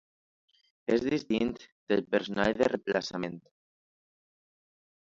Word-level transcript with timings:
És 0.95 1.05
distint 1.07 1.51
del 1.93 2.03
personal 2.15 2.59
de 2.65 2.73
reemplaçament. 2.73 3.39